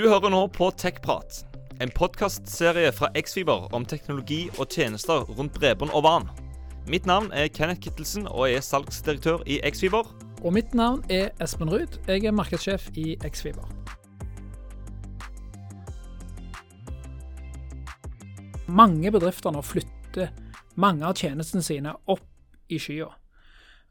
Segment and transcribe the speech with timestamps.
[0.00, 1.42] Du hører nå på TechPrat,
[1.84, 6.28] en podkastserie fra Xfiber om teknologi og tjenester rundt bredbånd og vann.
[6.88, 10.08] Mitt navn er Kenneth Kittelsen og jeg er salgsdirektør i Xfiber.
[10.40, 12.00] Og mitt navn er Espen Ruud.
[12.08, 13.68] Jeg er markedssjef i Xfiber.
[18.72, 20.32] Mange bedrifter nå flytter
[20.80, 22.24] mange av tjenestene sine opp
[22.72, 23.12] i skya.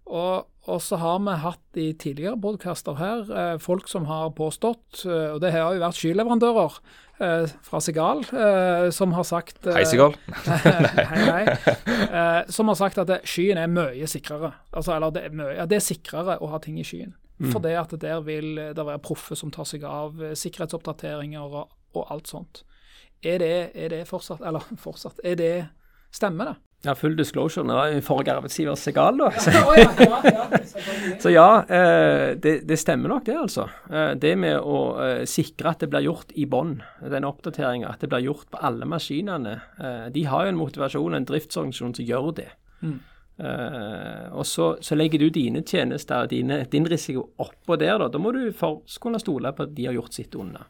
[0.09, 5.03] Og, og, så har vi hatt i tidligere podkaster her eh, folk som har påstått,
[5.05, 6.77] eh, og det har jo vært skyleverandører
[7.21, 10.17] eh, fra Sigal, eh, som har sagt eh, Hei, Sigal.
[10.49, 11.43] hei, hei.
[12.09, 14.55] Eh, som har sagt at det, skyen er mye sikrere.
[14.73, 17.13] Altså, eller det er, mye, ja, det er sikrere å ha ting i skyen.
[17.39, 17.51] Mm.
[17.53, 22.09] For det at der vil det være proffe som tar seg av sikkerhetsoppdateringer og, og
[22.11, 22.63] alt sånt.
[23.21, 25.53] Er det, er det fortsatt Eller fortsatt, er det
[26.15, 26.53] Stemmer det?
[26.81, 27.65] Ja, full disclosure.
[27.67, 29.29] Nå jo forrige arbeidsgiver Segal, da.
[30.69, 30.79] Så,
[31.19, 33.65] så ja, eh, det, det, stemmer nok det, altså.
[33.91, 38.03] Eh, det med å eh, sikre at det blir gjort i bånn, den oppdateringa, at
[38.03, 39.57] det blir gjort på alle maskinene.
[40.13, 42.49] De har jo en motivasjon, en driftsorganisasjon som gjør det.
[42.79, 42.99] Mm.
[44.31, 48.07] og så, så, legger du dine tjenester, dine, din risiko oppå der, da.
[48.11, 50.63] Da må du for, kunne stole på at de har gjort sitt unna.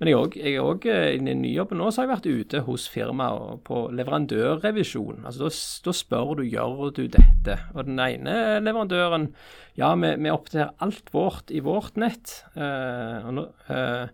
[0.00, 2.88] Men jeg er òg i den nye jobben nå så har jeg vært ute hos
[2.90, 5.20] firmaer på leverandørrevisjon.
[5.28, 5.50] Altså
[5.84, 7.58] Da spør du gjør du dette.
[7.76, 9.30] Og den ene leverandøren
[9.78, 12.34] Ja, vi, vi oppdaterer alt vårt i vårt nett.
[12.56, 14.08] Nå, uh,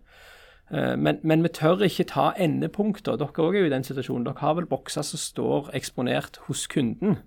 [0.69, 3.17] uh, men, men, vi tør ikke ta endepunkter.
[3.19, 4.29] Dere òg er jo i den situasjonen.
[4.29, 7.17] Dere har vel bokser som står eksponert hos kunden.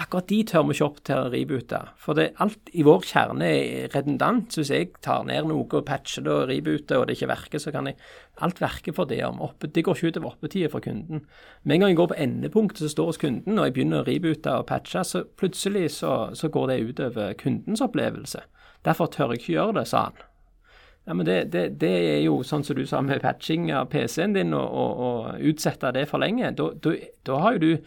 [0.00, 1.80] Akkurat de tør vi ikke opp til å reboote.
[2.00, 4.48] For det, alt i vår kjerne er redundant.
[4.52, 7.62] Så hvis jeg tar ned noe og patcher det og rebooter, og det ikke verker,
[7.62, 8.00] så kan jeg
[8.44, 9.22] Alt verker for det.
[9.24, 11.24] om oppe, Det går ikke utover oppetida for kunden.
[11.64, 14.04] Med en gang jeg går på endepunktet som står hos kunden, og jeg begynner å
[14.04, 18.42] reboote og patche, så plutselig så, så går det utover kundens opplevelse.
[18.84, 20.20] Derfor tør jeg ikke gjøre det, sa han.
[21.06, 24.34] Ja, men det, det, det, er jo sånn som du sa med patching av PC-en
[24.34, 26.50] din, og, og, og utsette det for lenge.
[26.52, 27.86] Da har jo du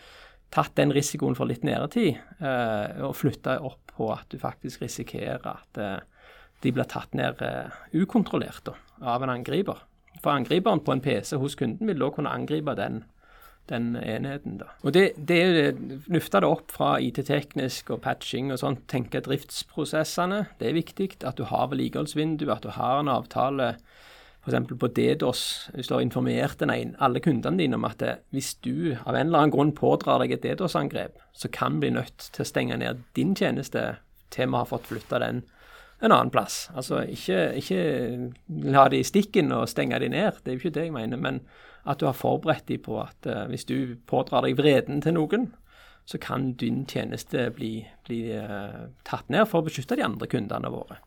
[0.54, 5.46] tatt den risikoen for litt nedetid, eh, og flytta opp på at du faktisk risikerer
[5.52, 6.00] at eh,
[6.64, 8.76] de blir tatt ned eh, ukontrollert da,
[9.14, 9.86] av en angriper.
[10.20, 13.04] For angriperen på en PC hos kunden vil da kunne angripe den,
[13.72, 14.58] den enheten.
[14.60, 14.74] da.
[14.84, 15.78] Og det, det
[16.12, 20.48] Løfte det opp fra IT-teknisk og patching og sånn, tenke driftsprosessene.
[20.60, 21.12] Det er viktig.
[21.24, 23.76] At du har vedlikeholdsvindu, at du har en avtale
[24.50, 24.74] f.eks.
[24.82, 25.44] på DDoS,
[25.76, 29.46] hvis du har informert ene, alle kundene dine om at hvis du av en eller
[29.46, 33.06] annen grunn pådrar deg et DDoS-angrep, så kan vi bli nødt til å stenge ned
[33.16, 33.86] din tjeneste
[34.34, 35.44] til vi har fått flytta den
[36.00, 36.70] en annen plass.
[36.76, 37.80] Altså ikke, ikke
[38.72, 41.20] la de i stikken og stenge de ned, det er jo ikke det jeg mener.
[41.20, 41.42] Men
[41.90, 45.50] at du har forberedt de på at uh, hvis du pådrar deg vreden til noen,
[46.10, 50.72] så kan din tjeneste bli, bli uh, tatt ned for å beskytte de andre kundene
[50.74, 51.02] våre.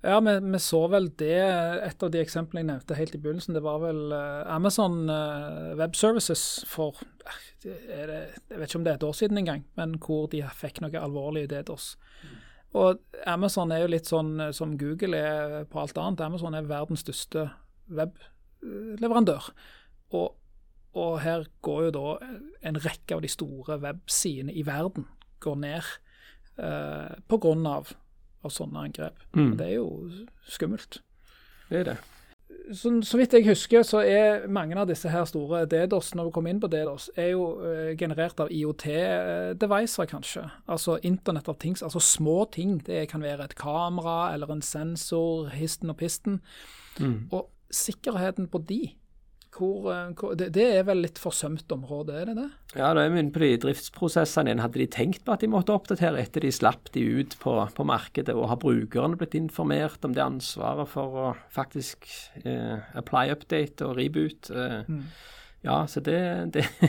[0.00, 1.40] Ja, vi, vi, så vel det.
[1.82, 5.74] Et av de eksemplene jeg nevnte helt i begynnelsen, det var vel uh, Amazon uh,
[5.78, 9.64] Web Services for uh, det, Jeg vet ikke om det er et år siden engang,
[9.78, 11.96] men hvor de fikk noe alvorlig DDoS.
[12.22, 12.36] Mm.
[12.78, 16.22] Og Amazon er jo litt sånn som Google er på alt annet.
[16.22, 17.48] Amazon er verdens største
[17.90, 19.48] webleverandør.
[20.14, 20.36] Og,
[20.94, 22.12] og her går jo da
[22.68, 25.08] en rekke av de store websidene i verden
[25.42, 25.94] går ned
[27.30, 27.64] på grunn
[28.44, 29.18] av sånne angrep.
[29.36, 29.56] Mm.
[29.58, 29.88] Det er jo
[30.48, 31.00] skummelt.
[31.68, 31.98] Det er det.
[32.72, 36.32] Så, så, vidt jeg husker, så er mange av disse her store DDoS, når du
[36.34, 40.44] kommer inn på DDoS, er jo uh, generert av IOT-devicer, kanskje.
[40.68, 42.76] Altså Internett av ting, altså små ting.
[42.84, 46.42] Det kan være et kamera eller en sensor, histen og pisten.
[47.00, 47.28] Mm.
[47.32, 48.82] Og sikkerheten på de
[49.54, 52.48] hvor, eh, hvor, det, det, er vel litt forsømt område, er det det?
[52.76, 54.62] Ja, da er vi inne på de driftsprosessene igjen.
[54.62, 57.88] Hadde de tenkt på at de måtte oppdatere etter de slapp de ut på, på
[57.88, 62.06] markedet, og har brukerne blitt informert om det ansvaret for å faktisk
[62.44, 64.52] eh, apply update og reboot?
[64.52, 65.02] Eh, mm.
[65.66, 66.20] Ja, så det,
[66.54, 66.68] det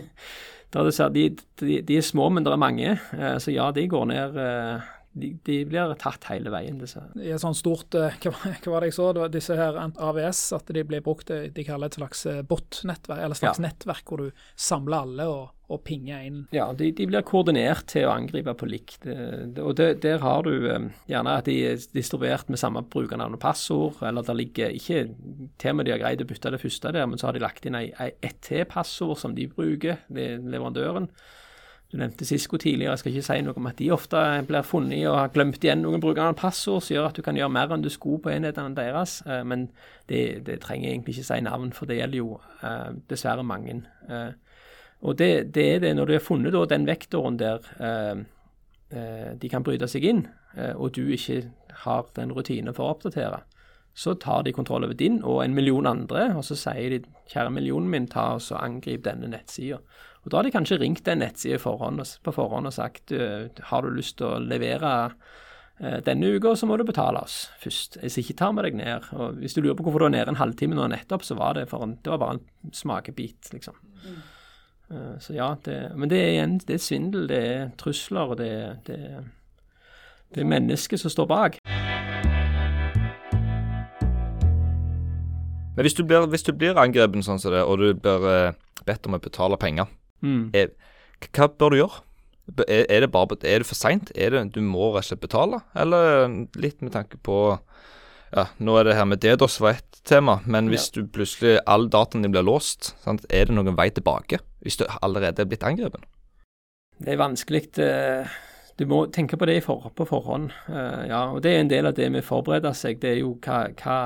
[0.71, 1.25] de,
[1.59, 2.95] de, de, er små, men det er mange.
[3.17, 4.89] Eh, så ja, de går ned eh,
[5.19, 6.79] de, de, blir tatt hele veien.
[6.81, 7.01] Disse.
[7.19, 8.33] I et sånt stort, eh, hva,
[8.73, 11.65] var det jeg så, det var disse her AVS, at de blir brukt eh, de
[11.67, 13.67] kaller et slags eh, bot-nettverk, eller et slags ja.
[13.67, 16.43] nettverk hvor du samler alle og, og pinger inn.
[16.55, 19.05] Ja, de, de, blir koordinert til å angripe på likt.
[19.05, 23.99] Og det, der har du gjerne at de er distribuert med samme brukernavn og passord,
[24.05, 25.03] eller det ligger ikke
[25.61, 27.67] til med de har greid å bytte det første der, men så har de lagt
[27.69, 31.11] inn ett til passord som de bruker, ved leverandøren.
[31.91, 35.07] Du nevnte Cisco tidligere, jeg skal ikke si noe om at de ofte blir funnet
[35.09, 37.81] og har glemt igjen noen brukere passord som gjør at du kan gjøre mer enn
[37.81, 39.23] du skulle på enhetene deres.
[39.25, 39.71] Eh, men
[40.11, 43.79] det, det, trenger jeg egentlig ikke si navn, for det gjelder jo eh, dessverre mange.
[44.05, 44.29] Eh,
[45.01, 47.65] og det, det, er det når du har funnet da, den vektoren der
[49.39, 50.23] de kan bryte seg inn,
[50.75, 51.43] og du ikke
[51.85, 53.43] har den rutinen for å oppdatere,
[53.99, 57.01] Så tar de kontroll over din og en million andre, og så sier de
[57.31, 59.81] kjære millionen min, ta og angrip denne nettsida.
[60.23, 64.17] Og Da har de kanskje ringt en nettside på forhånd og sagt har du lyst
[64.19, 65.13] til å levere
[65.79, 67.99] eh, denne uka, så må du betale oss først.
[68.03, 69.07] Hvis ikke tar vi deg ned.
[69.15, 71.55] Og Hvis du lurer på hvorfor du var nede en halvtime nå nettopp, så var
[71.55, 73.79] det, en, det var bare en smakebit, liksom.
[74.03, 74.19] Mm.
[75.21, 78.53] Så ja, det, men det er igjen det er svindel, det er trusler, det,
[78.87, 78.97] det,
[80.33, 81.58] det er mennesket som står bak.
[85.79, 88.55] Men hvis du blir, hvis du blir angrepet sånn som det, og du blir eh,
[88.83, 89.87] bedt om å betale penger,
[90.19, 90.49] mm.
[90.51, 90.73] er,
[91.31, 92.01] hva bør du gjøre?
[92.65, 94.11] Er, er, det, bare, er det for seint?
[94.11, 95.61] Du må rett og slett betale?
[95.79, 96.27] Eller
[96.59, 97.37] litt med tanke på
[98.33, 100.99] ja, Nå er det her med DDoS var ett tema, men hvis ja.
[100.99, 104.41] du plutselig all dataen din blir låst, sant, er det noen vei tilbake?
[104.65, 106.03] Hvis du allerede er blitt angrepet?
[106.99, 107.63] Det er vanskelig.
[107.79, 108.37] Eh,
[108.75, 110.51] du må tenke på det på forhånd.
[110.67, 112.99] Eh, ja, og Det er en del av det med å forberede seg.
[112.99, 113.99] Det er jo hva, hva,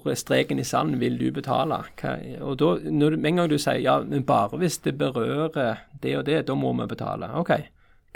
[0.00, 1.82] hvor streken i sanden, vil du betale?
[2.00, 5.84] Hva, og da, når, Med en gang du sier ja, men bare hvis det berører
[6.02, 7.28] det og det, da må vi betale.
[7.38, 7.52] OK,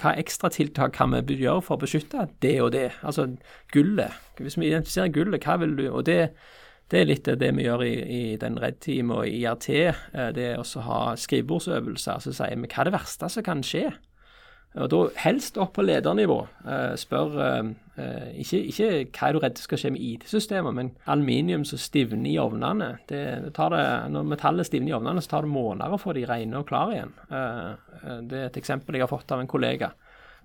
[0.00, 2.90] hva ekstratiltak kan vi gjøre for å beskytte det og det?
[3.02, 3.30] Altså
[3.72, 4.12] gullet.
[4.38, 6.32] Hvis vi identifiserer gullet, hva vil du Og det,
[6.90, 9.70] det er litt det vi gjør i, i den Red Team og i IRT.
[9.72, 12.20] Eh, det er å ha skrivebordsøvelser.
[12.20, 13.88] Så sier vi hva er det verste som kan skje?
[14.76, 16.38] Og da helst opp på ledernivå.
[16.66, 17.68] Uh, spør uh,
[18.36, 22.36] ikke, ikke, hva er du redd skal skje med IT-systemer, men aluminium som stivner i
[22.40, 22.90] ovnene.
[23.08, 26.26] Det, det det, når metallet stivner i ovnene, så tar det måneder å få de
[26.28, 27.14] rene og klare igjen.
[28.28, 29.94] Det er et eksempel jeg har fått av en kollega.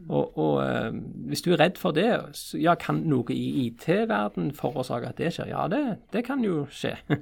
[0.07, 0.95] Og, og
[1.29, 5.35] Hvis du er redd for det, så, ja, kan noe i IT-verden forårsake at det
[5.35, 5.51] skjer?
[5.51, 5.83] Ja, det,
[6.15, 6.95] det kan jo skje.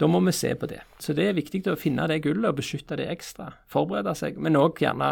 [0.00, 0.80] Da må vi se på det.
[0.96, 3.50] Så det er viktig å finne det gullet og beskytte det ekstra.
[3.68, 5.10] Forberede seg, men òg gjerne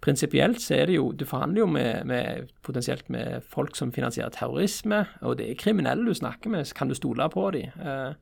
[0.00, 4.32] Prinsipielt så er det jo Du forhandler jo med, med, potensielt med folk som finansierer
[4.32, 6.66] terrorisme, og det er kriminelle du snakker med.
[6.66, 7.68] så Kan du stole på dem?
[7.76, 8.14] Eh,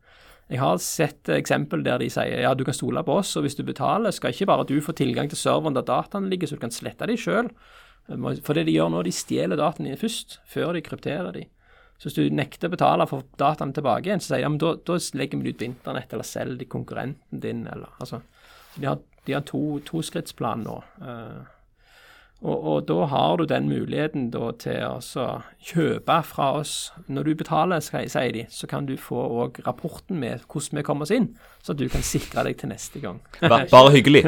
[0.48, 3.58] jeg har sett eksempel der de sier ja, du kan stole på oss, og hvis
[3.58, 6.64] du betaler, skal ikke bare du få tilgang til serveren der dataene ligger, så du
[6.64, 7.50] kan slette dem sjøl.
[8.08, 11.50] For det de gjør nå, de stjeler dataene først, før de krypterer dem.
[11.98, 14.62] Så hvis du nekter å betale for dataene tilbake igjen, så sier de ja, men
[14.62, 18.22] da, da legger vi det ut på internett, eller selger de konkurrenten din, eller altså.
[18.78, 20.78] De har, de har to, toskrittsplan nå.
[21.02, 21.57] Uh,
[22.38, 25.24] og, og, da har du den muligheten da, til å
[25.58, 26.92] kjøpe fra oss.
[27.10, 31.08] Når du betaler, sier de, så kan du få òg rapporten med hvordan vi kommer
[31.08, 31.32] oss inn,
[31.66, 33.18] så du kan sikre deg til neste gang.
[33.74, 34.22] Bare hyggelig.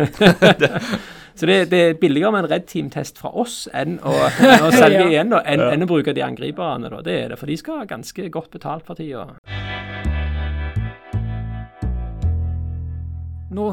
[1.39, 5.07] så det, det, er billigere med en Red Team-test fra oss enn å, å selge
[5.07, 6.91] igjen, da, enn, enn, å bruke de angriperne.
[6.91, 7.05] Da.
[7.07, 9.29] Det er det, for de skal ha ganske godt betalt for tida.
[13.50, 13.64] Nå,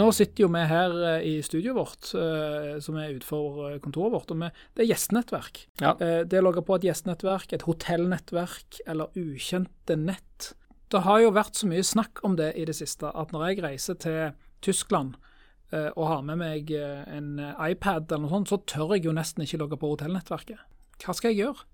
[0.00, 4.14] nå, sitter jo vi her eh, i studioet vårt, uh, som er utenfor eh, kontoret
[4.16, 4.32] vårt.
[4.34, 5.62] og vi, Det er gjestenettverk.
[5.82, 5.94] Ja.
[6.00, 10.52] Det å logge på et gjestenettverk, et hotellnettverk eller ukjente nett.
[10.90, 13.62] Det har jo vært så mye snakk om det i det siste at når jeg
[13.62, 14.32] reiser til
[14.64, 15.14] Tyskland
[15.70, 19.60] og har med meg en iPad eller noe sånt, så tør jeg jo nesten ikke
[19.60, 20.58] logge på hotellnettverket.
[21.04, 21.68] Hva skal jeg gjøre?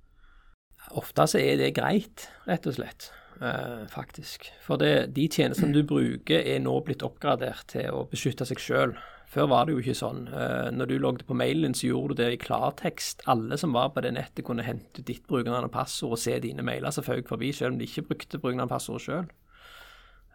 [1.01, 3.09] Ofte så er det greit, rett og slett
[3.41, 4.49] eh, faktisk.
[4.65, 8.97] For det, de tjenestene du bruker er nå blitt oppgradert til å beskytte seg sjøl.
[9.27, 10.27] Før var det jo ikke sånn.
[10.31, 13.25] Eh, når du logget på mailen, så gjorde du det i klartekst.
[13.31, 16.65] Alle som var på det nettet, kunne hente ditt brukernavn og passord og se dine
[16.67, 19.29] mailer som føk forbi, selv om de ikke brukte brukernavn og passord sjøl.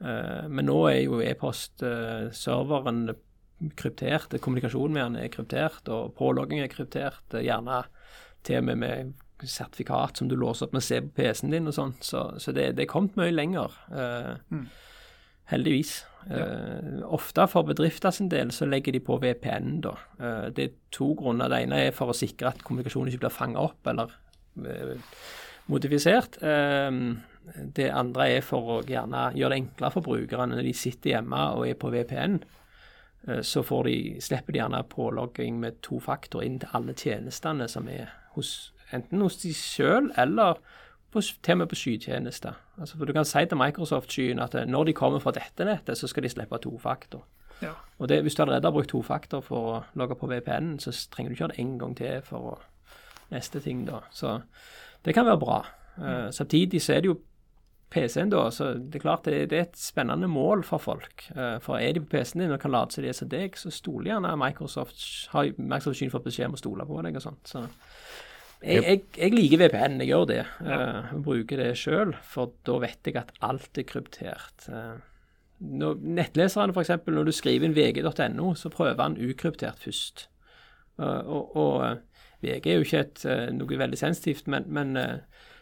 [0.02, 3.06] Eh, men nå er jo e-postserveren
[3.78, 7.38] kryptert, kommunikasjonen med den er kryptert, og pålogging er kryptert.
[7.38, 7.84] Gjerne
[8.44, 9.12] til og med med
[9.50, 11.94] sertifikat som du låser opp med å se på PC-en din og sånn.
[12.04, 13.76] Så, så det, det, er kommet mye lenger.
[13.92, 14.66] Uh, mm.
[15.52, 15.94] Heldigvis.
[16.30, 16.46] Ja.
[16.46, 19.96] Uh, ofte for bedrifter sin del så legger de på VPN, da.
[20.22, 21.52] Uh, det er to grunner.
[21.52, 24.18] Det ene er for å sikre at kommunikasjonen ikke blir fanga opp eller
[25.72, 26.36] modifisert.
[27.78, 31.40] det andre er for å gjerne gjøre det enklere for brukerne når de sitter hjemme
[31.56, 32.36] og er på VPN.
[33.48, 38.12] Så de, slipper de gjerne pålogging med to faktor inn til alle tjenestene som er
[38.36, 40.60] hos enten hos de sjøl eller
[41.12, 42.58] på, til og med på skytjenester.
[42.80, 45.98] Altså, for Du kan si til Microsoft-skyen at eh, når de kommer fra dette nettet,
[45.98, 47.26] så skal de slippe tofaktor.
[47.62, 47.74] Ja.
[48.00, 51.30] Og det, Hvis du allerede har brukt tofaktor for å logge på VPN-en, så trenger
[51.30, 52.56] du ikke gjøre det en gang til for å,
[53.32, 53.86] neste ting.
[53.86, 54.02] da.
[54.12, 54.42] Så
[55.06, 55.66] det kan være bra.
[55.98, 57.20] Uh, samtidig så er det jo
[57.92, 61.26] PC-en, da, så det er klart det, det, er et spennende mål for folk.
[61.36, 63.72] Uh, for er de på PC-en din og kan late seg det som deg, så
[63.72, 67.52] stoler gjerne Microsoft har Microsoft fått beskjed om å stole på deg og sånt.
[67.52, 67.66] Så
[68.62, 70.42] jeg, jeg, jeg, liker VPN, jeg gjør det.
[70.62, 74.68] Uh, bruker det sjøl, for da vet jeg at alt er kryptert.
[74.70, 75.00] Uh,
[75.82, 80.28] når, nettleserne, f.eks., når du skriver inn vg.no, så prøver han ukryptert først.
[81.02, 83.26] Uh, og, og VG er jo ikke et,
[83.58, 84.98] noe veldig sensitivt, men, men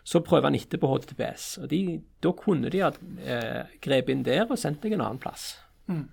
[0.07, 1.57] Så prøver han etterpå HTTPS.
[1.61, 2.91] og de, Da kunne de ha
[3.83, 5.57] grepet inn der og sendt deg en annen plass.
[5.91, 6.07] Mm.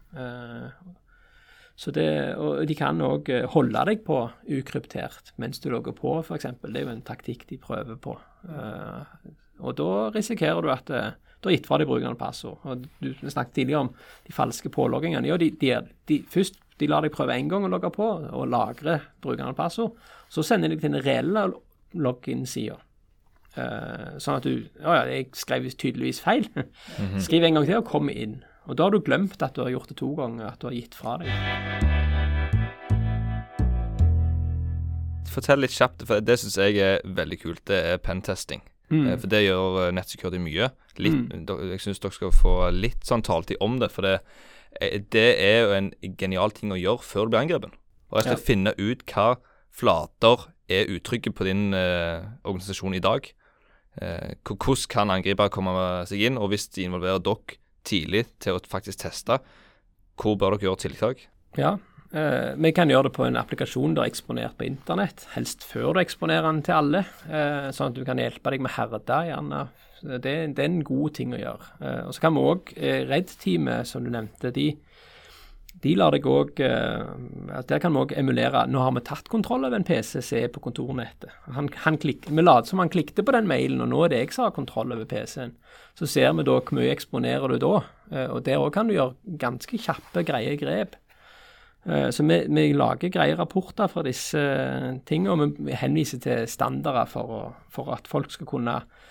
[1.77, 5.93] Eh, så det, og De kan òg eh, holde deg på ukryptert mens du logger
[5.93, 6.47] på, f.eks.
[6.63, 8.17] Det er jo en taktikk de prøver på.
[8.49, 9.05] Uh,
[9.61, 12.59] og Da risikerer du at uh, du har gitt fra deg brukerne passord.
[12.65, 13.93] Og Du snakket tidligere om
[14.27, 15.29] de falske påloggingene.
[15.29, 15.75] Ja, de, de,
[16.09, 19.97] de, først de lar deg prøve én gang å logge på og lagre brukerne passord.
[20.29, 21.47] Så sender de deg til den reelle
[21.97, 22.81] login-sida.
[23.57, 26.49] Uh, sånn at du Å ja, jeg skrev tydeligvis feil.
[26.57, 27.21] Mhm.
[27.25, 28.43] Skriv en gang til og kom inn.
[28.67, 30.75] Og da har du glemt at du har gjort det to ganger, at du har
[30.75, 31.31] gitt fra deg.
[35.31, 37.63] Fortell litt kjapt, for det syns jeg er veldig kult.
[37.69, 38.65] Det er pentesting.
[38.91, 39.05] Mm.
[39.05, 40.71] Eh, for det gjør eh, Nettsecurity mye.
[40.99, 41.47] Litt, mm.
[41.75, 43.91] Jeg syns dere skal få litt sånn taletid om det.
[43.95, 44.17] For det,
[44.81, 47.77] eh, det, er jo en genial ting å gjøre før du blir angrepet.
[48.11, 48.47] Og jeg skal ja.
[48.49, 49.29] finne ut hva
[49.77, 53.29] flater er utrygge på din eh, organisasjon i dag.
[54.03, 55.77] Eh, hvordan kan angripere komme
[56.11, 59.41] seg inn, og hvis de involverer dere tidlig til å faktisk teste.
[60.17, 61.27] Hvor bør dere gjøre tiltak?
[61.57, 61.77] Ja,
[62.13, 65.27] eh, vi kan gjøre det på en applikasjon du har eksponert på internett.
[65.37, 68.77] Helst før du eksponerer den til alle, eh, sånn at du kan hjelpe deg med
[68.77, 69.23] herda.
[69.31, 69.69] gjerne.
[70.03, 71.71] Det, det, er en god ting å gjøre.
[71.81, 74.77] Eh, og Så kan vi òg, eh, Redd-teamet som du nevnte, de
[75.85, 79.67] de lar deg òg uh, Der kan vi òg emulere Nå har vi tatt kontroll
[79.67, 81.33] over en PC som er på kontornettet.
[81.53, 84.23] Han, han klik, vi later som han klikket på den mailen, og nå er det
[84.23, 85.57] jeg som har kontroll over PC-en.
[85.99, 87.75] Så ser vi da hvor mye eksponerer du da.
[88.13, 90.97] Uh, og Der òg kan du gjøre ganske kjappe, greie grep.
[91.87, 94.41] Uh, så vi, vi, lager greie rapporter fra disse
[95.09, 99.05] tingene, og vi henviser til standarder for, for at folk skal kunne eh,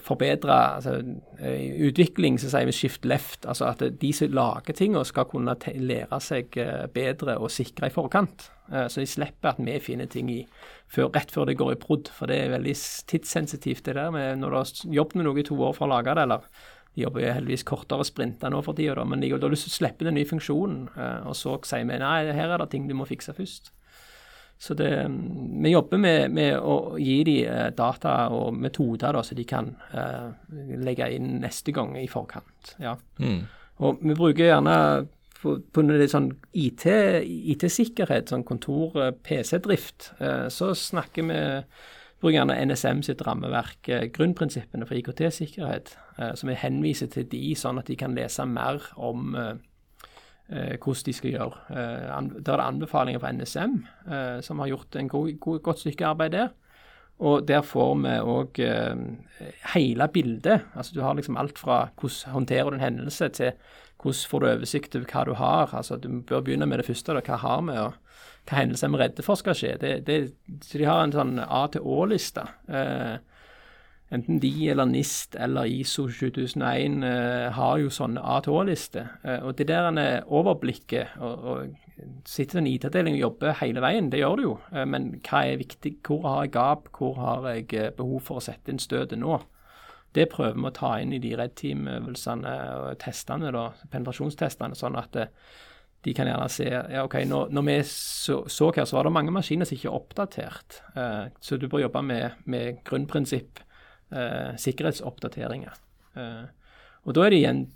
[0.00, 1.02] forbedre altså,
[1.40, 3.46] eh, utvikling, så sier vi shift left.
[3.46, 7.94] Altså at de som lager tingene, skal kunne lære seg eh, bedre og sikre i
[7.94, 8.48] forkant.
[8.72, 10.40] Eh, så de slipper at vi finner ting i
[10.88, 12.08] før, rett før det går i brudd.
[12.14, 12.74] For det er veldig
[13.10, 15.94] tidssensitivt, det der med når du har jobbet med noe i to år for å
[15.96, 16.26] lage det.
[16.28, 16.50] eller
[16.94, 19.78] de jobber jo heldigvis kortere sprinter nå for tida, men de har lyst til å
[19.78, 20.88] slippe den nye funksjonen.
[21.30, 23.70] Og så sier vi nei, her er det ting du må fikse først.
[24.58, 25.06] Så det,
[25.62, 29.70] vi jobber med, med, å gi de eh, data og metoder da, så de kan
[29.92, 30.34] uh,
[30.82, 32.74] legge inn neste gang i forkant.
[32.82, 32.96] Ja.
[33.22, 33.44] Mm.
[33.86, 34.74] Og vi bruker gjerne
[35.38, 35.54] på,
[35.86, 41.38] litt sånn IT-sikkerhet, IT sånn kontor-PC-drift, uh, uh, så snakker vi
[42.18, 45.92] bruker gjerne NSM sitt rammeverk, grunnprinsippene for IKT-sikkerhet,
[46.34, 49.54] som vi henviser til de, sånn at de kan lese mer om Eh,
[50.48, 51.64] hvordan de skal gjøre.
[51.70, 53.74] Eh, der er det anbefalinger fra NSM,
[54.08, 56.48] eh, som har gjort en god, god, godt stykke arbeid der.
[57.18, 58.60] Og der får vi òg
[59.74, 60.60] hele bildet.
[60.76, 63.52] Altså Du har liksom alt fra hvordan håndterer du en hendelse, til
[63.98, 65.74] hvordan får du oversikt over hva du har.
[65.74, 67.12] Altså Du bør begynne med det første.
[67.12, 67.20] Da.
[67.20, 67.92] Hva har vi, og
[68.48, 69.76] hva hendelser er vi redde for skal skje.
[69.80, 70.18] Det, det,
[70.62, 72.46] så de har en sånn A til Å-liste.
[72.68, 73.18] Eh,
[74.14, 79.10] enten de eller NIST eller ISO 7001 eh, har jo sånne A2-lister.
[79.24, 81.88] Eh, og det der en overblikket og, og
[82.26, 84.56] sitter en IT-avdeling og jobber hele veien, det gjør det jo.
[84.72, 85.98] Eh, men hva er viktig?
[86.06, 86.90] Hvor har jeg gap?
[86.96, 89.38] Hvor har jeg eh, behov for å sette inn støtet nå?
[90.16, 94.98] Det prøver vi å ta inn i de Red Team-øvelsene og testene, da, penetrasjonstestene, sånn
[94.98, 95.32] at eh,
[96.06, 99.16] de kan gjerne se ja, ok, når, når vi så, så, her, så var det
[99.16, 100.82] mange maskiner som ikke er oppdatert.
[100.94, 103.64] Eh, så du bør jobbe med, med grunnprinsipp
[104.10, 105.76] eh, sikkerhetsoppdateringer.
[106.18, 106.46] Eh,
[107.04, 107.66] og da er det igjen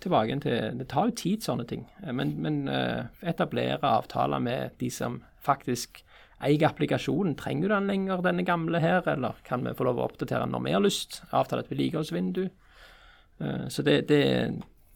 [0.00, 1.84] tilbake til Det tar jo tid, sånne ting.
[2.04, 6.02] Eh, men, men eh, etablere avtaler med de som faktisk
[6.40, 7.36] eier applikasjonen.
[7.36, 10.54] Trenger du den lenger, denne gamle her, eller kan vi få lov å oppdatere den
[10.56, 11.22] når vi har lyst?
[11.36, 12.46] Avtale et vedlikeholdsvindu.
[13.40, 14.22] Eh, så det, det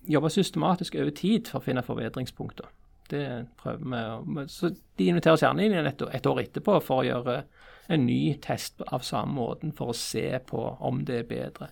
[0.09, 2.73] jobber systematisk over tid for å finne forbedringspunkter.
[3.12, 3.26] Det
[3.61, 3.85] prøver
[4.25, 4.47] vi.
[4.49, 7.43] Så de inviterer oss gjerne inn et, et år etterpå for å gjøre
[7.88, 11.71] en ny test av samme måten for å se på om det er bedre.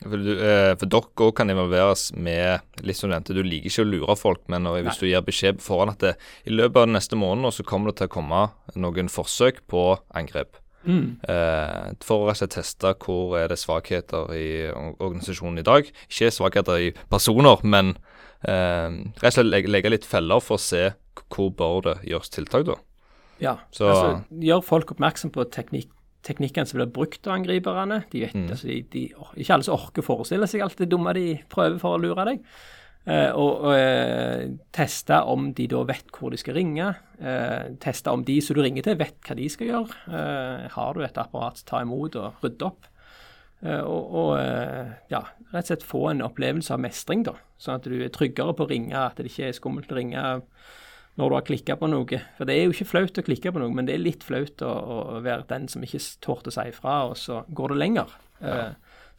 [0.00, 3.68] For, du, eh, for dere òg kan involveres med litt som du nevnte, du liker
[3.68, 4.96] ikke å lure folk, men hvis Nei.
[5.02, 6.14] du gir beskjed foran at det,
[6.48, 8.42] i løpet av den neste måneden så kommer det til å komme
[8.80, 9.84] noen forsøk på
[10.16, 10.56] angrep.
[10.88, 11.20] Mm.
[11.28, 15.90] Eh, for å rett og slett teste hvor er det svakheter i organisasjonen i dag.
[16.08, 17.92] Ikke svakheter i personer, men
[18.48, 18.88] eh,
[19.20, 20.86] rett og slett legge litt feller for å se
[21.30, 22.80] hvor bør det gjøres tiltak, da.
[23.40, 23.56] Ja.
[23.74, 25.92] Så, altså, gjør folk oppmerksom på teknikk,
[26.26, 28.02] teknikken som blir brukt av angriperne.
[28.12, 28.50] De vet, mm.
[28.52, 29.06] altså, de, de,
[29.40, 32.28] ikke alle som orker å forestille seg alt det dumme de prøver for å lure
[32.28, 32.44] deg.
[33.08, 34.42] Eh, og, og uh,
[34.76, 36.90] teste om de da vet hvor de skal ringe.
[37.16, 40.16] Eh, teste om de som du ringer til, vet hva de skal gjøre.
[40.74, 42.88] har du et apparat ta imot og rydde opp?
[43.60, 44.30] og, og
[45.12, 45.18] ja,
[45.52, 47.34] rett og slett få en opplevelse av mestring, da.
[47.60, 50.22] Sånn at du er tryggere på å ringe, at det ikke er skummelt å ringe
[51.18, 52.20] når du har klikka på noe.
[52.38, 54.62] For det er jo ikke flaut å klikke på noe, men det er litt flaut
[54.64, 58.16] å, å være den som ikke torde å si ifra, og så går det lenger.
[58.40, 58.70] Ja.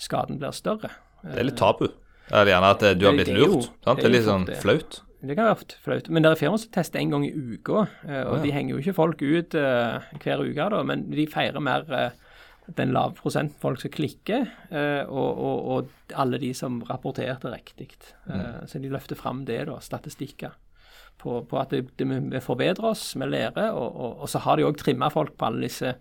[0.02, 0.90] skaden blir større.
[1.22, 1.92] Det er litt tabu.
[2.32, 3.70] Det er gjerne at du har blitt lurt.
[3.84, 5.02] Det, det, er litt sånn flaut.
[5.22, 6.10] Det kan være flaut.
[6.10, 8.40] Men det er firmaer som tester en gang i uka, og ja.
[8.42, 11.86] de henger jo ikke folk ut hver uke, da, men de feirer mer
[12.72, 17.92] den lave prosenten folk som klikker, og, og, og, alle de som rapporterte riktig.
[18.26, 18.66] Mm.
[18.72, 20.56] Så de løfter fram det, da, statistikker
[21.22, 23.72] på, på at det, det, vi forbedrer oss, vi lærer.
[23.72, 25.96] Og, og, og, så har de òg trimma folk på alle disse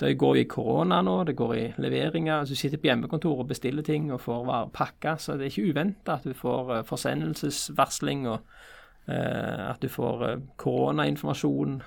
[0.00, 2.40] Det går i korona nå, det går i leveringer.
[2.40, 5.16] altså Du sitter på hjemmekontoret og bestiller ting og får pakka.
[5.18, 8.40] Så det er ikke uventa at du får uh, forsendelsesvarsling, og
[9.06, 11.78] uh, at du får uh, koronainformasjon.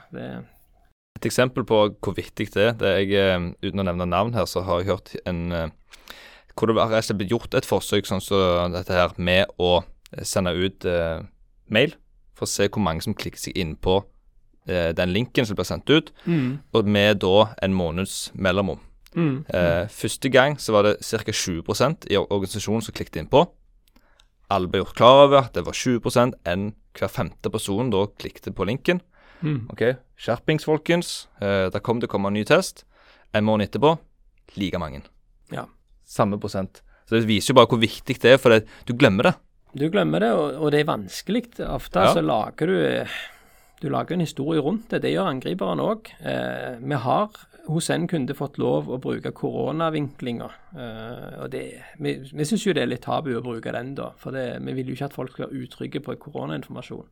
[1.18, 4.46] Et eksempel på hvor viktig det er, det er jeg, uten å nevne navn her,
[4.46, 5.72] så har jeg hørt en
[6.58, 9.84] hvor det har blitt gjort et forsøk sånn som dette her med å
[10.26, 10.88] sende ut
[11.70, 11.94] mail
[12.38, 14.00] for å se hvor mange som klikker seg inn på
[14.70, 16.50] eh, den linken som blir sendt ut, mm.
[16.78, 18.84] og med da en måneds mellomrom.
[19.18, 19.46] Mm.
[19.50, 21.34] Eh, første gang så var det ca.
[21.34, 23.48] 20% i organisasjonen som klikket innpå.
[24.54, 28.54] Alle ble gjort klar over at det var 20% enn hver femte person da klikket
[28.56, 29.02] på linken.
[29.42, 29.68] Mm.
[29.74, 29.84] Ok,
[30.18, 31.28] Skjerpings, folkens.
[31.42, 32.86] Eh, det kom det komme en ny test.
[33.36, 33.98] En måned etterpå
[34.58, 35.04] like mange.
[35.52, 35.68] Ja.
[36.08, 36.82] Samme prosent.
[37.08, 39.34] Så Det viser jo bare hvor viktig det er, for det, du glemmer det.
[39.78, 41.44] Du glemmer det, og, og det er vanskelig.
[41.68, 42.14] Ofte ja.
[42.16, 42.78] så lager du
[43.78, 45.04] du lager en historie rundt det.
[45.04, 46.10] Det gjør angriperen òg.
[46.26, 47.36] Eh, vi har
[47.68, 50.56] hos en kunde fått lov å bruke koronavinklinger.
[50.74, 51.64] Eh, og det,
[52.02, 54.10] vi vi syns jo det er litt tabu å bruke den, da.
[54.18, 57.06] For det, vi vil jo ikke at folk skal være utrygge på koronainformasjon.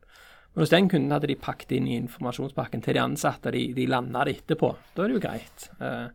[0.54, 3.54] Men hos den kunden hadde de pakket inn i informasjonspakken til de ansatte.
[3.54, 4.72] De, de landa det etterpå.
[4.96, 5.68] Da er det jo greit.
[5.78, 6.06] Eh,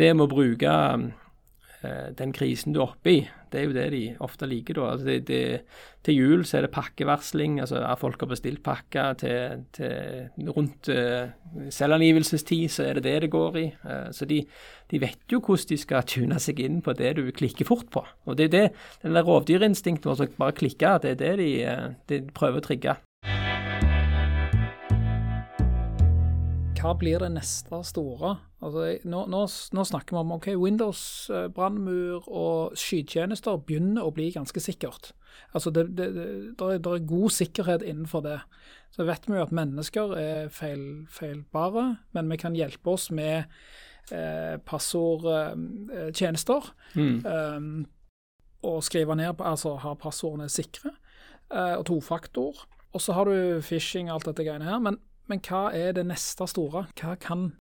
[0.00, 0.72] det med å bruke
[2.18, 3.18] den krisen du er oppe i,
[3.52, 4.78] det er jo det de ofte liker.
[4.78, 4.90] da.
[4.92, 5.40] Altså det, det,
[6.04, 10.90] til jul så er det pakkevarsling, altså er folk har bestilt pakker til, til rundt
[10.92, 11.30] uh,
[11.70, 13.66] selvangivelsestid, så er det det det går i.
[13.84, 14.42] Uh, så de,
[14.90, 18.04] de, vet jo hvordan de skal tune seg inn på det du klikker fort på.
[18.26, 18.66] Og det er det,
[19.02, 21.52] den der rovdyrinstinktet vårt, bare klikke, det er det de,
[22.08, 22.98] de prøver å trigge.
[26.78, 28.36] Hva blir det neste store?
[28.64, 34.30] Altså, nå, nå, nå, snakker vi om ok, Windows, eh, og skytjenester begynner å bli
[34.34, 35.12] ganske sikkert.
[35.52, 36.24] Altså, det, det, det,
[36.58, 38.40] det, er god sikkerhet innenfor det.
[38.94, 43.44] Så vet vi jo at mennesker er feil, feilbare, men vi kan hjelpe oss med
[44.10, 46.62] eh, passordtjenester.
[46.94, 47.18] Eh, mm.
[47.26, 47.60] Eh,
[48.68, 50.90] og skrive ned, altså ha passordene sikre,
[51.52, 52.66] eh, og tofaktor.
[52.96, 54.80] Og så har du phishing og alt dette greiene her.
[54.82, 56.88] Men men hva er det neste store?
[56.98, 57.52] Hva kan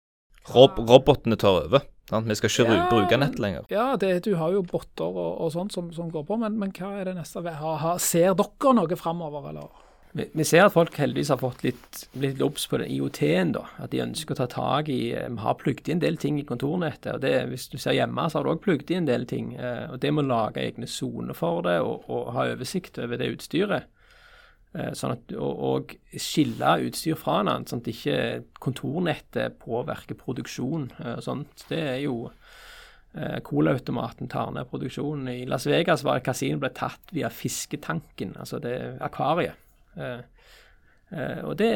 [0.55, 1.87] Rob Robotene tar over.
[2.11, 2.29] Sant?
[2.31, 3.65] Vi skal ikke ja, bruke nett lenger.
[3.73, 6.71] Ja, det, du har jo botter og, og sånt som, som, går på, men, men,
[6.77, 7.43] hva er det neste?
[7.43, 9.83] Ha, ha, ser dere noe framover, eller?
[10.17, 13.57] Vi, vi, ser at folk heldigvis har fått litt, litt obs på IOT-en.
[13.59, 16.17] da, At de ønsker å ta tak i Vi eh, har plugget inn en del
[16.23, 17.11] ting i kontornettet.
[17.19, 19.53] og det, Hvis du ser hjemme, så har du òg plugget inn en del ting.
[19.59, 23.21] Eh, og Det med å lage egne soner for det og, og ha oversikt over
[23.21, 23.91] det utstyret
[24.97, 28.19] sånn at, og, og, skille utstyr fra hverandre, sånn at ikke
[28.63, 30.91] kontornettet påvirker produksjon.
[31.25, 31.45] sånn.
[31.71, 32.17] Det er jo
[33.17, 35.29] eh, Colaautomaten tar ned produksjonen.
[35.33, 39.57] I Las Vegas var et kasino ble tatt via fisketanken, altså det akvariet.
[39.97, 40.21] Eh,
[41.13, 41.73] eh, og det,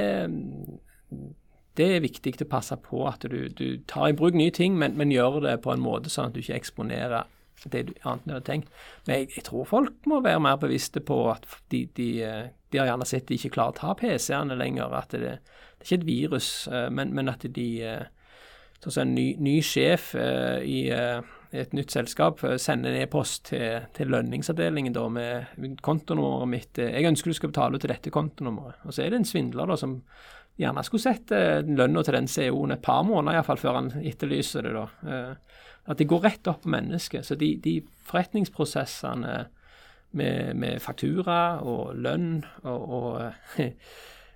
[1.78, 4.96] det er viktig å passe på at du, du tar i bruk nye ting, men,
[5.00, 7.28] men, gjør det på en måte sånn at du ikke eksponerer
[7.68, 8.70] det du annet enn du hadde tenkt.
[9.06, 12.08] Men jeg, jeg, tror folk må være mer bevisste på at de, de,
[12.72, 14.94] de har gjerne sett de ikke klarer å ta PC-ene lenger.
[14.96, 17.68] At det, det er ikke et virus, eh, men, men at de
[18.80, 23.82] sånn som En ny, ny sjef eh, i et nytt selskap sender en e-post til,
[23.92, 26.78] til, lønningsavdelingen da med kontonummeret mitt.
[26.78, 28.84] Jeg ønsker du skal betale til dette kontonummeret.
[28.86, 29.98] Og så er det en svindler da som
[30.60, 31.34] gjerne skulle sett
[31.66, 34.76] lønna til den CEO-en et par måneder i fall, før han etterlyser det.
[34.78, 34.86] da.
[35.88, 37.26] At det går rett opp på mennesket.
[37.26, 39.34] Så de, de forretningsprosessene
[40.10, 43.60] med, med faktura og lønn og, og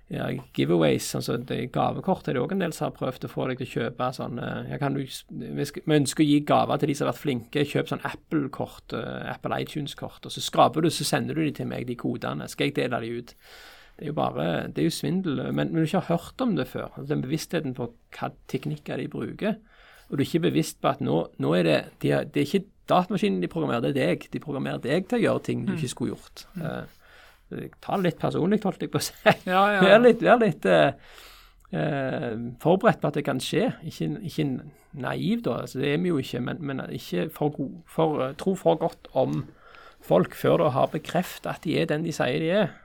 [0.07, 1.07] ja, giveaways.
[1.15, 3.67] altså det Gavekort er det òg en del som har prøvd å få deg til
[3.67, 4.09] å kjøpe.
[4.15, 4.41] sånn,
[4.95, 7.67] vi, ønsker å gi gaver til de som har vært flinke.
[7.67, 10.25] Kjøp sånn Apple-kort, uh, Apple iTunes-kort.
[10.25, 12.49] og Så skraper du, så sender du de til meg, de kodene.
[12.51, 13.35] Skal jeg dele de ut?
[13.95, 15.39] Det er jo bare, det er jo svindel.
[15.51, 16.91] Men, men du ikke har hørt om det før.
[16.91, 19.57] Altså, den bevisstheten på hva teknikker de bruker.
[20.09, 22.65] Og du er ikke bevisst på at nå, nå er det de, det er ikke
[22.89, 24.27] datamaskinen de programmerer, det er deg.
[24.33, 25.77] De programmerer deg til å gjøre ting du mm.
[25.79, 26.45] ikke skulle gjort.
[26.55, 26.65] Mm.
[26.65, 29.15] Uh, ta det litt personlig, holdt jeg på å si.
[29.49, 29.81] Ja, ja.
[29.85, 30.93] Vær litt, vær litt uh,
[31.73, 33.71] uh, forberedt på at det kan skje.
[33.89, 34.47] Ikke, ikke
[35.05, 35.59] naiv, da.
[35.65, 36.43] Altså, det er vi jo ikke.
[36.45, 39.43] Men, men ikke for, god, for tro for godt om
[40.05, 42.75] folk før du har bekreftet at de er den de sier de er.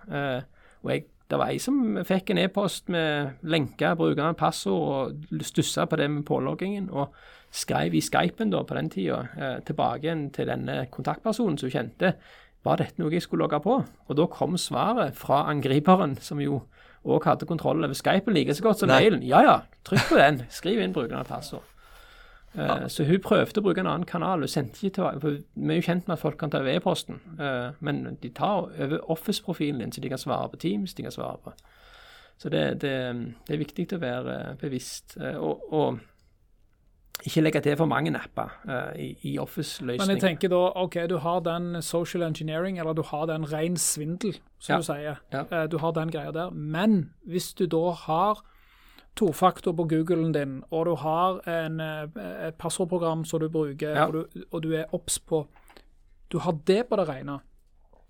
[0.80, 5.86] og jeg det var ei som fikk en e-post med lenke, brukernavn, passord, og stussa
[5.86, 6.88] på det med påloggingen.
[6.90, 7.14] Og
[7.54, 12.14] skrev i Skypen da på den tida eh, tilbake igjen til denne kontaktpersonen som kjente.
[12.66, 13.78] Var dette noe jeg skulle logge på?
[13.80, 16.64] Og da kom svaret fra angriperen, som jo
[17.08, 19.22] òg hadde kontroll over Skypen like så godt som mailen.
[19.26, 20.42] Ja ja, trykk på den.
[20.52, 21.66] Skriv inn brukernavn og passord.
[22.58, 24.42] Uh, så hun prøvde å bruke en annen kanal.
[24.42, 26.74] Hun sendte ikke til, for Vi er jo kjent med at folk kan ta over
[26.74, 30.94] e-posten, uh, men de tar over Office-profilen din, så de kan svare på Teams.
[30.94, 31.54] de kan svare på.
[32.40, 32.94] Så det, det,
[33.46, 35.18] det er viktig å være bevisst.
[35.20, 36.06] Uh, og, og,
[37.20, 38.48] ikke legge til for mange apper
[38.96, 40.06] i, i Office-løsninger.
[40.08, 43.76] Men jeg tenker da, OK, du har den social engineering, eller du har den ren
[43.76, 44.78] svindel, som ja.
[44.78, 45.20] du sier.
[45.28, 45.66] Ja.
[45.68, 46.48] du har den greia der.
[46.50, 48.40] Men hvis du da har
[49.16, 54.06] tofaktor på Googlen din, og du har en, eh, et passordprogram som du bruker, ja.
[54.06, 55.46] og, du, og, du, er obs på
[56.32, 57.40] Du har det på det rene,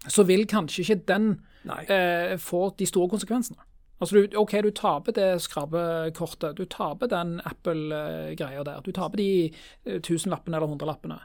[0.09, 1.41] så vil kanskje ikke den
[1.89, 3.59] eh, få de store konsekvensene.
[4.01, 6.57] Altså du, OK, du taper det skrabbekortet.
[6.57, 8.81] du taper den Apple-greia der.
[8.81, 9.51] Du taper de
[9.85, 11.19] eh, tusenlappene eller hundrelappene,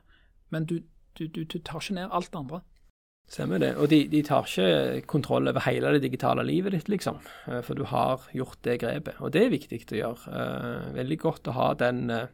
[0.50, 0.80] men du,
[1.20, 2.62] du, du, tar ikke ned alt det andre.
[3.26, 3.72] Stemmer det.
[3.82, 7.18] Og de, de, tar ikke kontroll over hele det digitale livet ditt, liksom.
[7.50, 9.18] Eh, for du har gjort det grepet.
[9.20, 10.36] Og det er viktig å gjøre.
[10.42, 12.30] Eh, veldig godt å ha den eh,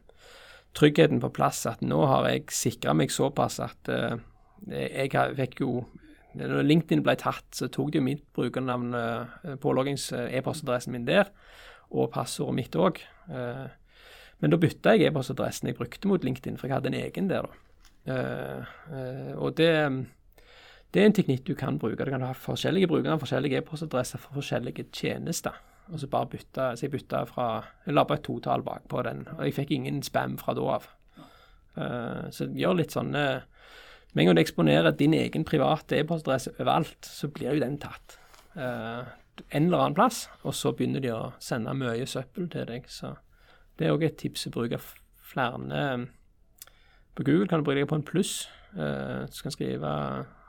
[0.76, 3.88] tryggheten på plass at nå har jeg sikra meg såpass at
[4.72, 5.82] jeg fikk jo
[6.32, 8.94] Når LinkedIn ble tatt, så tok de jo mitt brukernavn,
[9.60, 11.28] påloggings e-postadressen min der,
[11.92, 13.02] og passordet mitt òg.
[14.40, 17.50] Men da bytta jeg e-postadressen jeg brukte mot LinkedIn, for jeg hadde en egen der,
[17.50, 18.16] da.
[19.36, 19.74] Og det
[20.92, 22.04] det er en teknikk du kan bruke.
[22.04, 25.56] Du kan ha forskjellige brukere, forskjellige e-postadresser for forskjellige tjenester.
[25.92, 27.46] Og så bare bytte, så jeg bytta fra
[27.86, 30.90] Jeg la på et totall bakpå den, og jeg fikk ingen spam fra da av.
[31.72, 33.22] Uh, så gjør litt sånne
[34.12, 38.18] Med en gang du eksponerer din egen private e-postadresse overalt, så blir jo den tatt.
[38.52, 39.08] Uh,
[39.48, 42.84] en eller annen plass, og så begynner de å sende mye søppel til deg.
[42.92, 43.14] Så
[43.78, 44.80] det er òg et tips å bruke
[45.32, 46.08] flere
[47.16, 48.48] På Google kan du bruke deg på en pluss.
[48.76, 50.41] Uh, du kan skrive eh,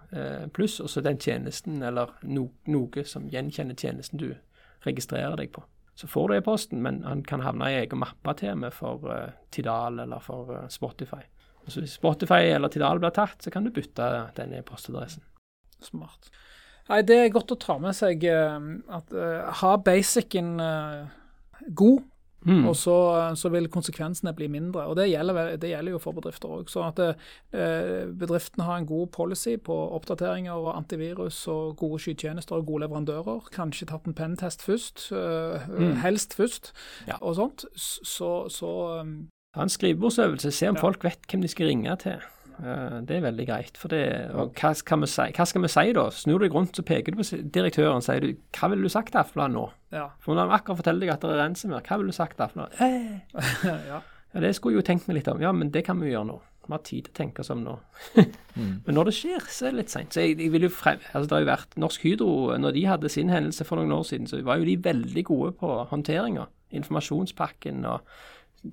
[0.53, 4.29] pluss, og så den tjenesten eller no, noe som gjenkjenner tjenesten du
[4.85, 5.63] registrerer deg på.
[5.95, 9.33] Så får du e-posten, men han kan havne i egen mappe til meg for uh,
[9.53, 11.21] Tidal eller for uh, Spotify.
[11.67, 15.23] Så hvis Spotify eller Tidal blir tatt, så kan du bytte den e-postadressen.
[15.83, 16.31] Smart.
[16.89, 18.57] Nei, Det er godt å ta med seg uh,
[18.97, 19.13] at
[19.61, 20.57] ha basicen
[21.69, 22.01] god
[22.45, 22.65] Mm.
[22.67, 22.95] Og så,
[23.39, 24.85] så, vil konsekvensene bli mindre.
[24.87, 26.71] og Det gjelder, det gjelder jo for bedrifter òg.
[26.71, 32.59] Så at eh, bedriftene har en god policy på oppdateringer og antivirus og gode skytjenester
[32.59, 33.49] og gode leverandører.
[33.53, 35.95] Kanskje tatt en pentest først, eh, mm.
[36.03, 36.73] helst først,
[37.07, 37.19] ja.
[37.21, 37.65] og sånt.
[37.75, 39.15] Så, så um,
[39.53, 40.81] Ta en skrivebordsøvelse, se om ja.
[40.81, 42.23] folk vet hvem de skal ringe til.
[42.63, 43.77] Eh, det er veldig greit.
[43.77, 46.05] for det, og hva skal, vi si, hva skal vi si da?
[46.15, 48.93] Snur du deg rundt, så peker du på direktøren og sier du, hva ville du
[48.93, 49.65] sagt til Aftenbladet nå?
[49.93, 50.07] Ja.
[50.23, 52.47] For når han akkurat forteller deg at det er ransomware, hva ville du sagt til
[52.47, 52.79] Aftenbladet?
[52.79, 53.69] Eh.
[53.91, 53.99] ja.
[53.99, 55.43] ja, det skulle jeg jo tenkt meg litt om.
[55.43, 56.39] Ja, men det kan vi jo gjøre nå.
[56.63, 57.73] Vi har tid til å tenke oss om nå.
[58.55, 58.75] mm.
[58.85, 60.15] Men når det skjer, så er det litt seint.
[60.15, 62.85] Så jeg, jeg, vil jo frem, altså det har jo vært Norsk Hydro, når de
[62.87, 66.47] hadde sin hendelse for noen år siden, så var jo de veldig gode på håndteringa.
[66.73, 68.07] Informasjonspakken og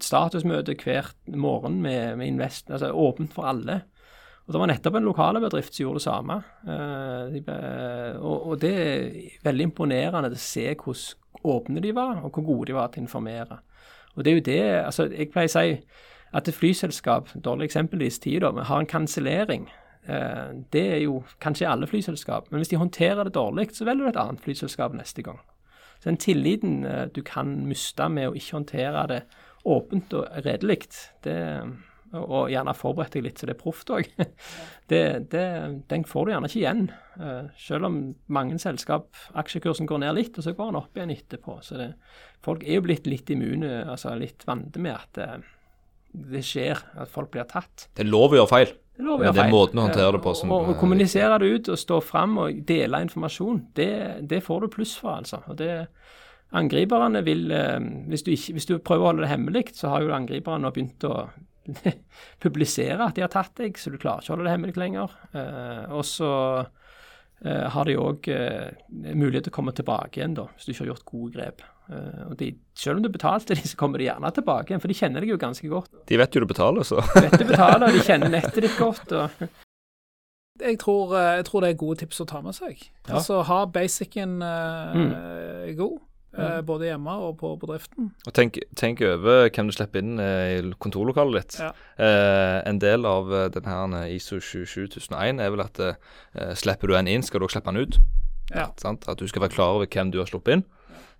[0.00, 3.80] statusmøte hver morgen med, med Invest, altså åpent for alle.
[4.50, 6.36] Og Det var nettopp en lokale bedrift som gjorde det samme.
[6.66, 9.10] Uh, og, og, det er
[9.46, 13.06] veldig imponerende å se hvordan åpne de var, og hvor gode de var til å
[13.06, 13.60] informere.
[14.16, 15.76] Og det er jo det, altså Jeg pleier å si
[16.34, 19.68] at et flyselskap, dårlig eksempel i disse tider, har en kansellering.
[20.08, 24.04] Uh, det er jo kanskje alle flyselskap, men hvis de håndterer det dårlig, så velger
[24.04, 25.38] du et annet flyselskap neste gang.
[26.00, 29.22] Så den tilliten uh, du kan miste med å ikke håndtere det
[29.68, 30.78] åpent og redelig,
[32.18, 34.08] og gjerne forberedt deg litt så det er proft òg,
[34.90, 36.82] den får du gjerne ikke igjen.
[37.20, 38.00] Uh, selv om
[38.32, 41.60] mange selskap, aksjekursen går ned litt, og så går den opp igjen etterpå.
[41.62, 41.88] Så det,
[42.42, 45.50] folk er jo blitt litt immune, altså litt vante med at uh,
[46.10, 47.86] det skjer, at folk blir tatt.
[47.94, 48.72] Det er lov å gjøre feil.
[48.74, 49.38] Det er, lov å gjøre feil.
[49.38, 52.40] det er måten å håndtere det på som Å kommunisere det ut og stå fram
[52.42, 53.92] og dele informasjon, det,
[54.26, 55.44] det får du pluss for, altså.
[55.46, 55.74] Og det
[56.58, 57.78] Angriperne vil eh,
[58.10, 60.72] hvis du, ikke, hvis du, prøver å holde det hemmelig, så har jo angriperne nå
[60.74, 61.28] begynt å
[62.44, 65.14] publisere at de har tatt deg, så du klarer ikke å holde det hemmelig lenger.
[65.30, 68.26] Eh, og så eh, har de òg
[69.12, 71.64] mulighet til å komme tilbake igjen, da, hvis du ikke har gjort gode grep.
[72.26, 74.98] og de, Selv om du betalte de, så kommer de gjerne tilbake igjen, for de
[75.04, 76.02] kjenner deg jo ganske godt.
[76.10, 76.98] De vet jo du betaler, så.
[77.14, 79.14] De vet du betaler, de kjenner nettet ditt godt.
[79.14, 79.50] og
[80.60, 82.82] jeg tror, jeg tror, det er gode tips å ta med seg.
[83.06, 83.14] Ja.
[83.16, 85.12] Altså Ha basicen uh, mm.
[85.78, 86.00] god.
[86.30, 86.66] Mm.
[86.66, 88.12] Både hjemme og på bedriften.
[88.26, 91.56] Og tenk, tenk, over hvem du slipper inn eh, i kontorlokalet ditt.
[91.58, 91.70] Ja.
[91.98, 97.10] Eh, en del av eh, denne ISO 27001 er vel at eh, slipper du en
[97.10, 97.98] inn, skal du også slippe den ut.
[98.54, 98.68] Ja.
[98.70, 100.66] At, at, du skal være klar over hvem du har sluppet inn.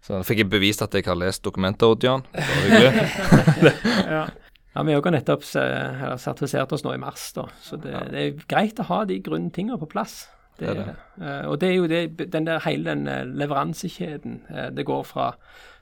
[0.00, 2.22] Så da fikk jeg bevist at jeg har lest dokumenter, Odd-Jan.
[4.14, 4.28] ja.
[4.70, 7.48] Ja, Vi har nettopp sertifisert oss nå i mars, da.
[7.60, 10.22] så det, det er greit å ha de grunntingene på plass.
[10.60, 10.96] Det, det det.
[11.16, 14.42] Uh, og det er jo det, den der, hele den uh, leveransekjeden.
[14.50, 15.32] Uh, det går fra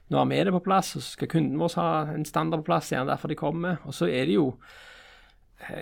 [0.09, 2.71] nå har vi det på plass, og så skal kunden vår ha en standard på
[2.71, 2.89] plass.
[2.89, 3.77] Gjerne derfor de kommer.
[3.85, 4.53] Og så er det jo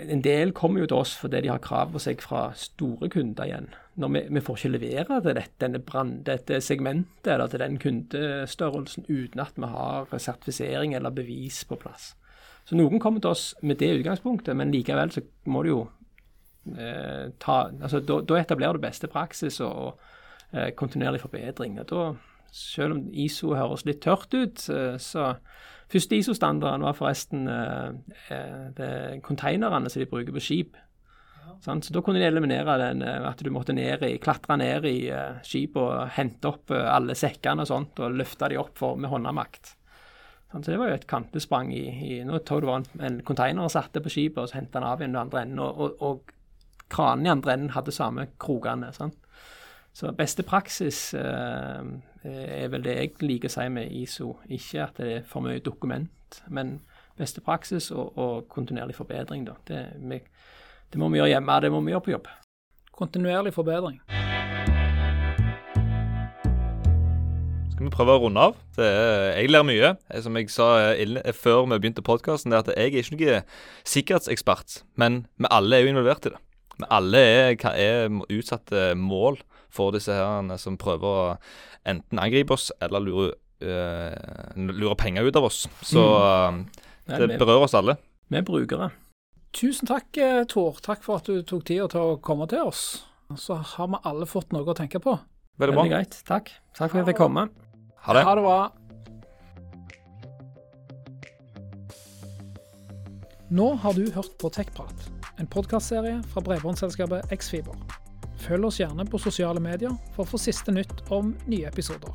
[0.10, 3.46] En del kommer jo til oss fordi de har krav på seg fra store kunder
[3.46, 3.68] igjen.
[4.02, 7.78] Når vi, vi får ikke levere til dette, denne brand, dette segmentet eller til den
[7.78, 12.16] kundestørrelsen uten at vi har sertifisering eller bevis på plass.
[12.66, 15.80] Så noen kommer til oss med det utgangspunktet, men likevel så må du jo
[16.76, 20.00] eh, ta altså Da etablerer du beste praksis og, og
[20.54, 21.80] eh, kontinuerlig forbedring.
[21.80, 22.08] og da
[22.52, 25.36] selv om ISO høres litt tørt ut, eh, så
[25.88, 30.74] Første ISO-standarden var forresten eh, konteinerne som de bruker på skip.
[30.76, 31.54] Ja.
[31.64, 35.48] Så Da kunne de eliminere den, at du måtte ned i, klatre ned i skip
[35.48, 39.78] skipet og hente opp alle sekkene og sånt, og løfte de opp for, med håndamakt.
[40.52, 43.68] Så det var jo et kantesprang i, i Nå tok det var en, en container
[43.68, 45.60] og satte på skipet, og så hentet den av igjen den andre enden.
[45.64, 46.37] Og, og, og
[46.90, 48.92] kranen i andre enden hadde samme krokene.
[48.94, 49.18] sant?
[49.98, 51.86] Så beste praksis eh,
[52.24, 54.36] er vel det jeg liker å si med ISO.
[54.54, 56.76] Ikke at det er for mye dokument, men
[57.18, 59.48] beste praksis og, og kontinuerlig forbedring.
[59.48, 59.56] Da.
[59.66, 60.22] Det, vi,
[60.94, 62.30] det, må vi gjøre hjemme, det må vi gjøre på jobb.
[62.94, 63.98] Kontinuerlig forbedring.
[67.74, 68.58] Skal vi prøve å runde av?
[68.78, 69.94] Er, jeg lærer mye.
[70.22, 70.94] Som jeg sa
[71.42, 75.88] før vi begynte podkasten, er at jeg er ikke noen sikkerhetsekspert, men vi alle er
[75.88, 76.42] jo involvert i det.
[76.78, 79.40] Vi alle er, er utsatte mål
[79.74, 81.36] for disse herrene som prøver å
[81.88, 83.32] enten angripe oss eller lure,
[83.64, 85.66] uh, lure penger ut av oss.
[85.82, 86.62] Så mm.
[87.08, 87.98] Nei, det berører oss alle.
[88.28, 88.92] Vi er brukere.
[89.56, 90.78] Tusen takk, eh, Tor.
[90.84, 93.06] Takk for at du tok tida til å komme til oss.
[93.40, 95.16] Så har vi alle fått noe å tenke på.
[95.58, 95.86] Veldig bra.
[95.86, 96.20] Veldig greit.
[96.28, 96.52] Takk.
[96.78, 97.48] Takk for at jeg fikk komme.
[98.06, 98.26] Ha det.
[98.28, 98.60] Ha det bra.
[103.50, 107.76] Nå har du hørt på TechPrat, en podkastserie fra bredbåndsselskapet Xfiber.
[108.38, 112.14] Følg oss gjerne på sosiale medier for å få siste nytt om nye episoder.